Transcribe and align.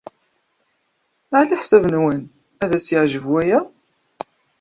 Ɣef 1.33 1.45
leḥsab-nwen, 1.49 2.19
ad 2.63 2.71
as-yeɛjeb 2.77 3.25
waya? 3.31 3.59